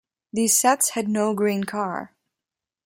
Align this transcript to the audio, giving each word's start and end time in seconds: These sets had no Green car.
These 0.33 0.57
sets 0.57 0.89
had 0.95 1.07
no 1.07 1.35
Green 1.35 1.63
car. 1.63 2.15